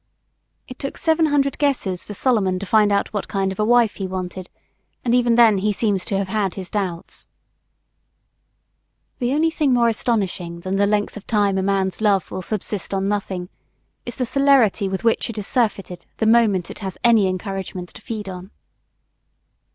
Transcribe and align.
It 0.67 0.79
took 0.79 0.97
seven 0.97 1.27
hundred 1.27 1.59
guesses 1.59 2.03
for 2.03 2.15
Solomon 2.15 2.57
to 2.57 2.65
find 2.65 2.91
out 2.91 3.13
what 3.13 3.27
kind 3.27 3.51
of 3.51 3.59
a 3.59 3.63
wife 3.63 3.97
he 3.97 4.07
wanted; 4.07 4.49
and 5.05 5.13
even 5.13 5.35
then 5.35 5.59
he 5.59 5.71
seems 5.71 6.03
to 6.05 6.17
have 6.17 6.27
had 6.27 6.55
his 6.55 6.71
doubts. 6.71 7.27
The 9.19 9.31
only 9.31 9.51
thing 9.51 9.75
more 9.75 9.89
astonishing 9.89 10.61
than 10.61 10.77
the 10.77 10.87
length 10.87 11.17
of 11.17 11.27
time 11.27 11.55
a 11.59 11.61
man's 11.61 12.01
love 12.01 12.31
will 12.31 12.41
subsist 12.41 12.95
on 12.95 13.07
nothing 13.09 13.49
is 14.03 14.15
the 14.15 14.25
celerity 14.25 14.89
with 14.89 15.03
which 15.03 15.29
it 15.29 15.37
is 15.37 15.45
surfeited 15.45 16.07
the 16.17 16.25
moment 16.25 16.71
it 16.71 16.79
has 16.79 16.97
any 17.03 17.27
encouragement 17.27 17.89
to 17.89 18.01
feed 18.01 18.27
on. 18.27 18.49